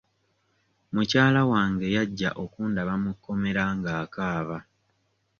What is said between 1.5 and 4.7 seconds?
wange yajja okundaba mu kkomera ng'akaaba.